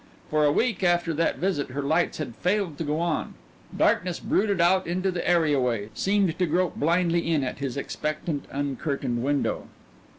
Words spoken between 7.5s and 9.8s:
his expectant, uncurtained window.